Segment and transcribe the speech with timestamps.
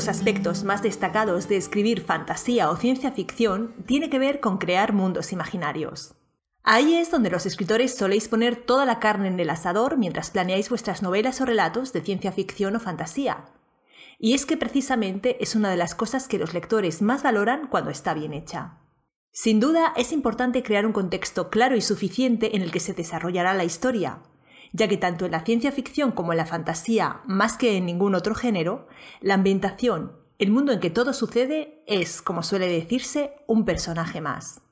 [0.00, 4.94] los aspectos más destacados de escribir fantasía o ciencia ficción tiene que ver con crear
[4.94, 6.14] mundos imaginarios.
[6.62, 10.70] Ahí es donde los escritores soléis poner toda la carne en el asador mientras planeáis
[10.70, 13.44] vuestras novelas o relatos de ciencia ficción o fantasía.
[14.18, 17.90] Y es que precisamente es una de las cosas que los lectores más valoran cuando
[17.90, 18.78] está bien hecha.
[19.32, 23.52] Sin duda es importante crear un contexto claro y suficiente en el que se desarrollará
[23.52, 24.22] la historia,
[24.72, 28.14] ya que tanto en la ciencia ficción como en la fantasía, más que en ningún
[28.14, 28.86] otro género,
[29.20, 34.62] la ambientación, el mundo en que todo sucede, es, como suele decirse, un personaje más.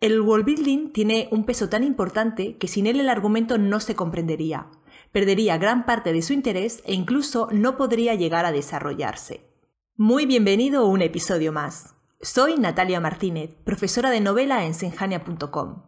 [0.00, 3.94] El world building tiene un peso tan importante que sin él el argumento no se
[3.94, 4.70] comprendería,
[5.10, 9.50] perdería gran parte de su interés e incluso no podría llegar a desarrollarse.
[9.96, 11.94] Muy bienvenido a un episodio más.
[12.20, 15.84] Soy Natalia Martínez, profesora de novela en senjania.com.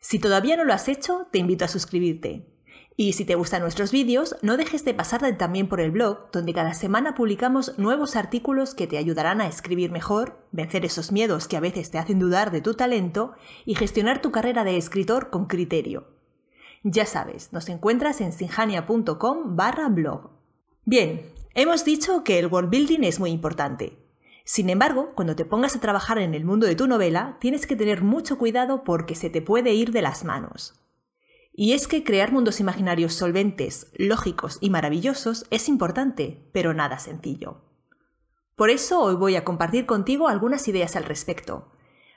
[0.00, 2.53] Si todavía no lo has hecho, te invito a suscribirte.
[2.96, 6.52] Y si te gustan nuestros vídeos, no dejes de pasarte también por el blog, donde
[6.54, 11.56] cada semana publicamos nuevos artículos que te ayudarán a escribir mejor, vencer esos miedos que
[11.56, 13.32] a veces te hacen dudar de tu talento
[13.64, 16.06] y gestionar tu carrera de escritor con criterio.
[16.84, 20.30] Ya sabes, nos encuentras en sinjania.com barra blog.
[20.84, 23.98] Bien, hemos dicho que el world building es muy importante.
[24.44, 27.74] Sin embargo, cuando te pongas a trabajar en el mundo de tu novela, tienes que
[27.74, 30.83] tener mucho cuidado porque se te puede ir de las manos.
[31.56, 37.62] Y es que crear mundos imaginarios solventes, lógicos y maravillosos es importante, pero nada sencillo.
[38.56, 41.70] Por eso hoy voy a compartir contigo algunas ideas al respecto,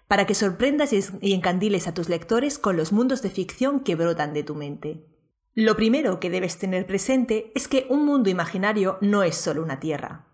[0.07, 4.33] para que sorprendas y encandiles a tus lectores con los mundos de ficción que brotan
[4.33, 5.05] de tu mente.
[5.53, 9.79] Lo primero que debes tener presente es que un mundo imaginario no es solo una
[9.79, 10.27] tierra.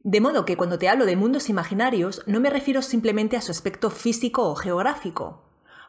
[0.00, 3.52] De modo que cuando te hablo de mundos imaginarios no me refiero simplemente a su
[3.52, 5.45] aspecto físico o geográfico,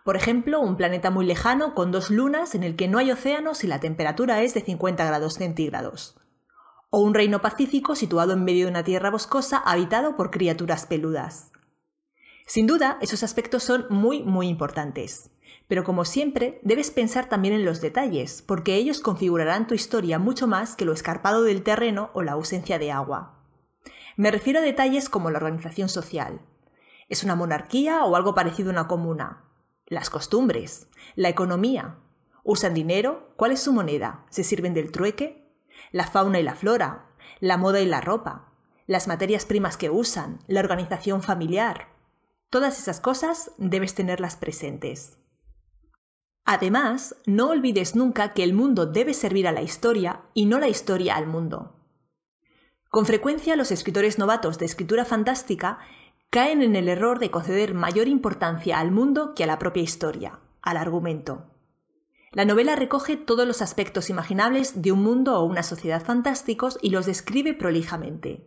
[0.08, 3.66] por ejemplo, un planeta muy lejano con dos lunas en el que no hay océanos
[3.66, 6.16] y la temperatura es de 50 grados centígrados.
[6.90, 11.52] O un reino pacífico situado en medio de una tierra boscosa habitado por criaturas peludas.
[12.46, 15.30] Sin duda, esos aspectos son muy, muy importantes.
[15.68, 20.48] Pero como siempre, debes pensar también en los detalles, porque ellos configurarán tu historia mucho
[20.48, 23.44] más que lo escarpado del terreno o la ausencia de agua.
[24.16, 26.40] Me refiero a detalles como la organización social.
[27.10, 29.47] ¿Es una monarquía o algo parecido a una comuna?
[29.90, 31.96] Las costumbres, la economía.
[32.44, 33.32] ¿Usan dinero?
[33.38, 34.26] ¿Cuál es su moneda?
[34.30, 35.50] ¿Se sirven del trueque?
[35.94, 38.52] La fauna y la flora, la moda y la ropa,
[38.86, 41.88] las materias primas que usan, la organización familiar.
[42.50, 45.20] Todas esas cosas debes tenerlas presentes.
[46.44, 50.68] Además, no olvides nunca que el mundo debe servir a la historia y no la
[50.68, 51.78] historia al mundo.
[52.90, 55.80] Con frecuencia los escritores novatos de escritura fantástica
[56.30, 60.40] caen en el error de conceder mayor importancia al mundo que a la propia historia,
[60.62, 61.46] al argumento.
[62.32, 66.90] La novela recoge todos los aspectos imaginables de un mundo o una sociedad fantásticos y
[66.90, 68.46] los describe prolijamente.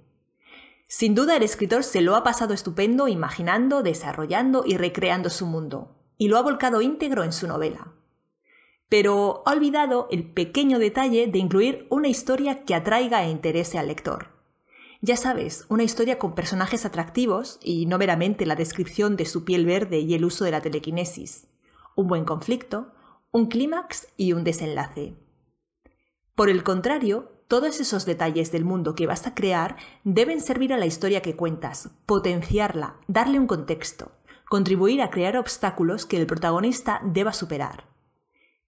[0.87, 5.97] Sin duda el escritor se lo ha pasado estupendo imaginando, desarrollando y recreando su mundo,
[6.19, 7.95] y lo ha volcado íntegro en su novela.
[8.89, 13.87] Pero ha olvidado el pequeño detalle de incluir una historia que atraiga e interese al
[13.87, 14.40] lector.
[15.03, 19.65] Ya sabes, una historia con personajes atractivos y no meramente la descripción de su piel
[19.65, 21.47] verde y el uso de la telequinesis.
[21.97, 22.93] Un buen conflicto,
[23.33, 25.17] un clímax y un desenlace.
[26.35, 30.77] Por el contrario, todos esos detalles del mundo que vas a crear deben servir a
[30.77, 34.13] la historia que cuentas, potenciarla, darle un contexto,
[34.51, 37.87] contribuir a crear obstáculos que el protagonista deba superar.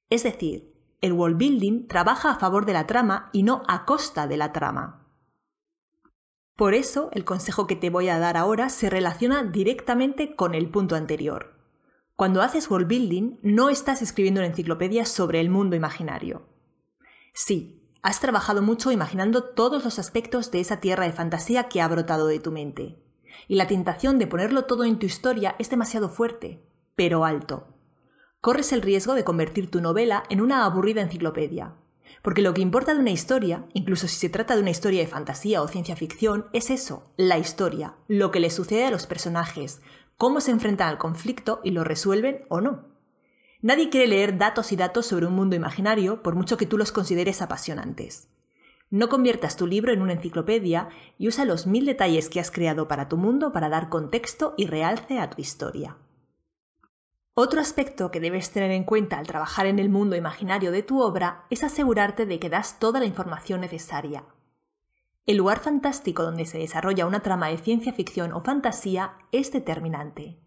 [0.08, 0.72] Es decir,
[1.02, 4.52] el world building trabaja a favor de la trama y no a costa de la
[4.52, 5.01] trama.
[6.56, 10.68] Por eso, el consejo que te voy a dar ahora se relaciona directamente con el
[10.68, 11.54] punto anterior.
[12.14, 16.46] Cuando haces world building, no estás escribiendo una enciclopedia sobre el mundo imaginario.
[17.32, 21.88] Sí, has trabajado mucho imaginando todos los aspectos de esa tierra de fantasía que ha
[21.88, 23.02] brotado de tu mente.
[23.48, 26.62] Y la tentación de ponerlo todo en tu historia es demasiado fuerte,
[26.94, 27.68] pero alto.
[28.40, 31.76] Corres el riesgo de convertir tu novela en una aburrida enciclopedia,
[32.22, 35.06] porque lo que importa de una historia, incluso si se trata de una historia de
[35.06, 39.80] fantasía o ciencia ficción, es eso, la historia, lo que le sucede a los personajes,
[40.16, 42.84] cómo se enfrentan al conflicto y lo resuelven o no.
[43.60, 46.92] Nadie quiere leer datos y datos sobre un mundo imaginario por mucho que tú los
[46.92, 48.28] consideres apasionantes.
[48.90, 52.88] No conviertas tu libro en una enciclopedia y usa los mil detalles que has creado
[52.88, 55.96] para tu mundo para dar contexto y realce a tu historia.
[57.34, 61.00] Otro aspecto que debes tener en cuenta al trabajar en el mundo imaginario de tu
[61.00, 64.26] obra es asegurarte de que das toda la información necesaria.
[65.24, 70.40] El lugar fantástico donde se desarrolla una trama de ciencia ficción o fantasía es determinante.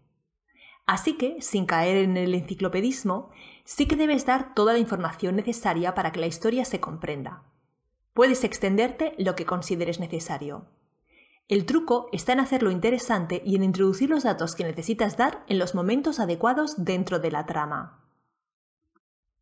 [0.86, 3.30] Así que, sin caer en el enciclopedismo,
[3.64, 7.42] sí que debes dar toda la información necesaria para que la historia se comprenda.
[8.12, 10.66] Puedes extenderte lo que consideres necesario.
[11.48, 15.60] El truco está en hacerlo interesante y en introducir los datos que necesitas dar en
[15.60, 18.02] los momentos adecuados dentro de la trama.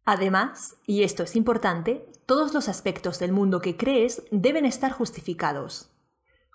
[0.04, 5.90] Además, y esto es importante, todos los aspectos del mundo que crees deben estar justificados.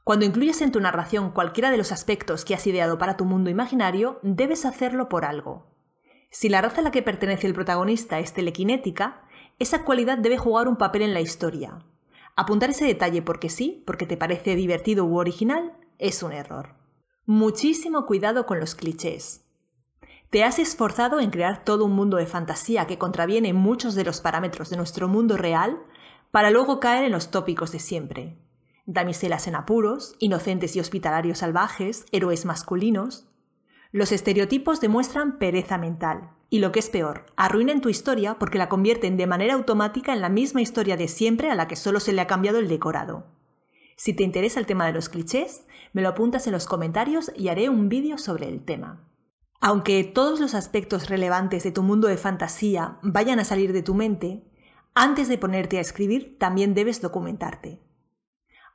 [0.04, 3.50] Cuando incluyes en tu narración cualquiera de los aspectos que has ideado para tu mundo
[3.50, 5.66] imaginario, debes hacerlo por algo.
[6.30, 9.24] Si la raza a la que pertenece el protagonista es telequinética,
[9.58, 11.80] esa cualidad debe jugar un papel en la historia,
[12.40, 16.74] Apuntar ese detalle porque sí, porque te parece divertido u original, es un error.
[17.26, 19.44] Muchísimo cuidado con los clichés.
[20.30, 24.22] Te has esforzado en crear todo un mundo de fantasía que contraviene muchos de los
[24.22, 25.84] parámetros de nuestro mundo real
[26.32, 28.38] para luego caer en los tópicos de siempre.
[28.86, 33.28] Damiselas en apuros, inocentes y hospitalarios salvajes, héroes masculinos.
[33.92, 38.70] Los estereotipos demuestran pereza mental, y lo que es peor, arruinan tu historia porque la
[38.70, 42.14] convierten de manera automática en la misma historia de siempre a la que solo se
[42.14, 43.26] le ha cambiado el decorado.
[43.96, 47.50] Si te interesa el tema de los clichés, me lo apuntas en los comentarios y
[47.50, 49.06] haré un vídeo sobre el tema.
[49.62, 53.94] Aunque todos los aspectos relevantes de tu mundo de fantasía vayan a salir de tu
[53.94, 54.44] mente,
[54.96, 57.82] antes de ponerte a escribir también debes documentarte.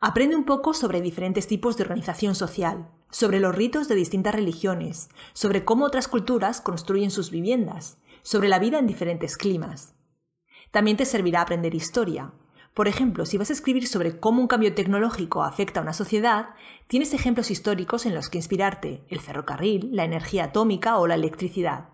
[0.07, 5.09] Aprende un poco sobre diferentes tipos de organización social, sobre los ritos de distintas religiones,
[5.33, 9.95] sobre cómo otras culturas construyen sus viviendas, sobre la vida en diferentes climas.
[10.71, 12.33] También te servirá aprender historia.
[12.75, 16.51] Por ejemplo, si vas a escribir sobre cómo un cambio tecnológico afecta a una sociedad,
[16.87, 21.94] tienes ejemplos históricos en los que inspirarte, el ferrocarril, la energía atómica o la electricidad.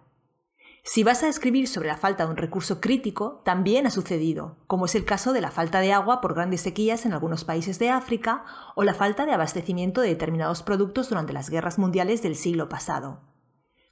[0.82, 4.87] Si vas a escribir sobre la falta de un recurso crítico, también ha sucedido, como
[4.87, 7.91] es el caso de la falta de agua por grandes sequías en algunos países de
[7.91, 8.44] África
[8.75, 13.21] o la falta de abastecimiento de determinados productos durante las guerras mundiales del siglo pasado.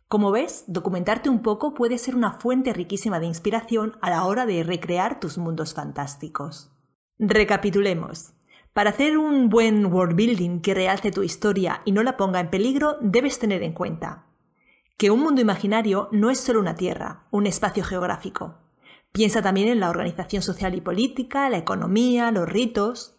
[0.08, 4.46] Como ves, documentarte un poco puede ser una fuente riquísima de inspiración a la hora
[4.46, 6.72] de recrear tus mundos fantásticos.
[7.18, 8.32] Recapitulemos.
[8.72, 12.48] Para hacer un buen world building que realce tu historia y no la ponga en
[12.48, 14.27] peligro, debes tener en cuenta
[14.98, 18.56] que un mundo imaginario no es solo una tierra, un espacio geográfico.
[19.12, 23.16] Piensa también en la organización social y política, la economía, los ritos.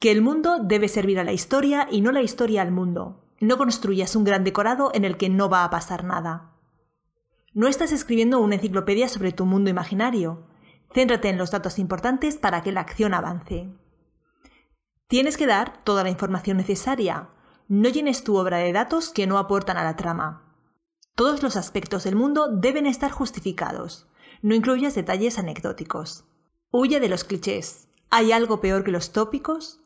[0.00, 3.22] Que el mundo debe servir a la historia y no la historia al mundo.
[3.40, 6.54] No construyas un gran decorado en el que no va a pasar nada.
[7.52, 10.46] No estás escribiendo una enciclopedia sobre tu mundo imaginario.
[10.94, 13.68] Céntrate en los datos importantes para que la acción avance.
[15.08, 17.28] Tienes que dar toda la información necesaria.
[17.68, 20.45] No llenes tu obra de datos que no aportan a la trama.
[21.16, 24.06] Todos los aspectos del mundo deben estar justificados.
[24.42, 26.24] No incluyas detalles anecdóticos.
[26.70, 27.88] Huye de los clichés.
[28.10, 29.80] ¿Hay algo peor que los tópicos?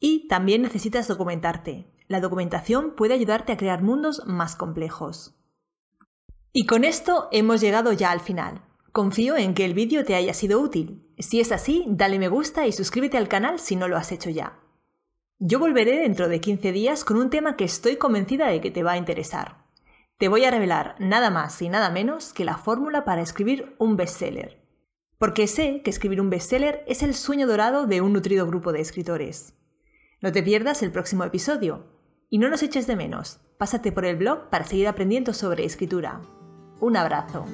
[0.00, 1.86] Y también necesitas documentarte.
[2.08, 5.36] La documentación puede ayudarte a crear mundos más complejos.
[6.52, 8.64] Y con esto hemos llegado ya al final.
[8.90, 11.06] Confío en que el vídeo te haya sido útil.
[11.20, 14.28] Si es así, dale me gusta y suscríbete al canal si no lo has hecho
[14.28, 14.58] ya.
[15.38, 18.82] Yo volveré dentro de 15 días con un tema que estoy convencida de que te
[18.82, 19.61] va a interesar.
[20.22, 23.96] Te voy a revelar nada más y nada menos que la fórmula para escribir un
[23.96, 24.62] bestseller.
[25.18, 28.80] Porque sé que escribir un bestseller es el sueño dorado de un nutrido grupo de
[28.80, 29.54] escritores.
[30.20, 31.88] No te pierdas el próximo episodio.
[32.30, 33.40] Y no nos eches de menos.
[33.58, 36.20] Pásate por el blog para seguir aprendiendo sobre escritura.
[36.78, 37.44] Un abrazo.